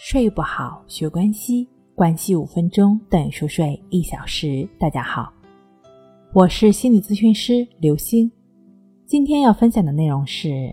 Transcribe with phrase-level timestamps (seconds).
[0.00, 4.66] 睡不好，学关系，关系五分钟等于熟睡一小时。
[4.78, 5.32] 大家好，
[6.32, 8.30] 我是心理咨询师刘星。
[9.06, 10.72] 今天要分享的内容是：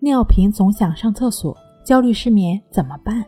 [0.00, 1.54] 尿频总想上厕所，
[1.84, 3.22] 焦虑失眠怎么办？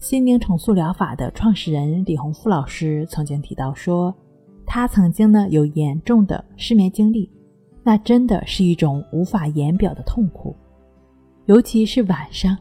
[0.00, 4.12] 心灵重塑疗法的创始人李洪富老师曾经提到说，
[4.66, 7.30] 他曾经呢有严重的失眠经历，
[7.84, 10.52] 那真的是一种无法言表的痛苦，
[11.46, 12.58] 尤其是晚上。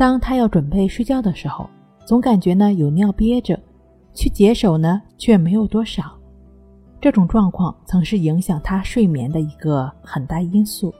[0.00, 1.68] 当他要准备睡觉的时候，
[2.06, 3.60] 总感觉呢有尿憋着，
[4.14, 6.18] 去解手呢却没有多少。
[7.02, 10.90] 这种状况曾是影响他睡眠的一个很大因素。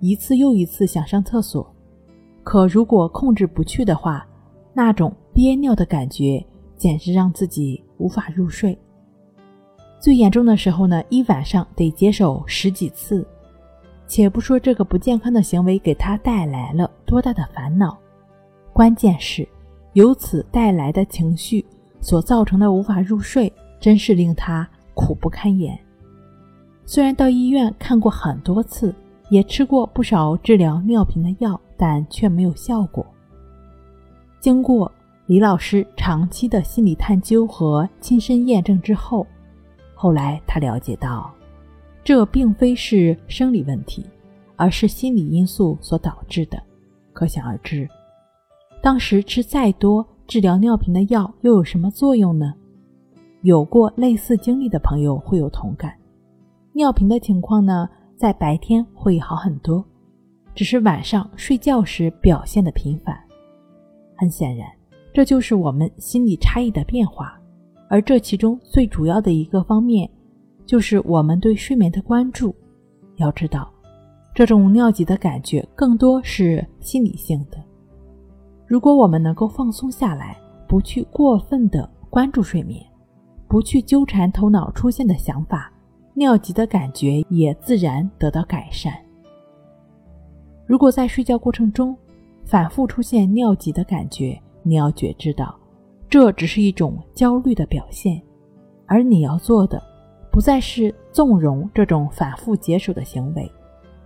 [0.00, 1.74] 一次又一次想上厕所，
[2.42, 4.26] 可如果控制不去的话，
[4.72, 6.42] 那种憋尿的感觉
[6.74, 8.78] 简直让自己无法入睡。
[10.00, 13.26] 最严重的时候呢，一晚上得解手十几次。
[14.06, 17.98] 且不说这个不健康的行为给他带来了多大的烦恼。
[18.72, 19.46] 关键是，
[19.92, 21.64] 由此带来的情绪
[22.00, 25.78] 所造成的无法入睡，真是令他苦不堪言。
[26.86, 28.94] 虽然到医院看过很多次，
[29.28, 33.04] 也吃过不少治疗尿频的药，但却没有效果。
[34.40, 34.90] 经过
[35.26, 39.26] 李老师长期的心理探究和亲身验证之后，
[39.94, 41.30] 后来他了解到，
[42.02, 44.04] 这并非是生理问题，
[44.56, 46.60] 而是心理因素所导致的。
[47.12, 47.86] 可想而知。
[48.82, 52.52] 当时吃再多治疗尿频的药又有什么作用呢？
[53.42, 55.94] 有过类似经历的朋友会有同感。
[56.72, 59.84] 尿频的情况呢，在白天会好很多，
[60.52, 63.16] 只是晚上睡觉时表现的频繁。
[64.16, 64.68] 很显然，
[65.12, 67.38] 这就是我们心理差异的变化。
[67.88, 70.10] 而这其中最主要的一个方面，
[70.66, 72.52] 就是我们对睡眠的关注。
[73.14, 73.72] 要知道，
[74.34, 77.58] 这种尿急的感觉更多是心理性的。
[78.72, 80.34] 如果我们能够放松下来，
[80.66, 82.82] 不去过分的关注睡眠，
[83.46, 85.70] 不去纠缠头脑出现的想法，
[86.14, 88.94] 尿急的感觉也自然得到改善。
[90.64, 91.94] 如果在睡觉过程中
[92.46, 95.54] 反复出现尿急的感觉，你要觉知到，
[96.08, 98.22] 这只是一种焦虑的表现，
[98.86, 99.82] 而你要做的
[100.30, 103.52] 不再是纵容这种反复解手的行为，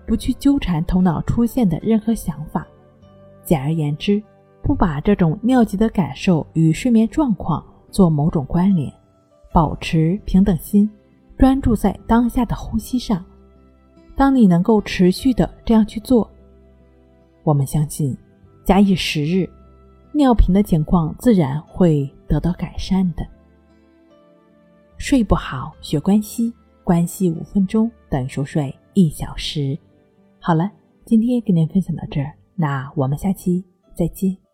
[0.09, 2.67] 不去纠缠头脑出现的任何想法。
[3.45, 4.21] 简而言之。
[4.67, 8.93] 不把这种尿急的感受与睡眠状况做某种关联，
[9.53, 10.91] 保持平等心，
[11.39, 13.25] 专注在当下的呼吸上。
[14.17, 16.29] 当你能够持续的这样去做，
[17.45, 18.19] 我们相信，
[18.65, 19.49] 假以时日，
[20.11, 23.25] 尿频的情况自然会得到改善的。
[24.99, 26.53] 睡不好学关系，
[26.83, 29.79] 关系五分钟等于熟睡一小时。
[30.41, 30.69] 好了，
[31.05, 34.46] 今天跟您分享到这儿，那我们下期再见。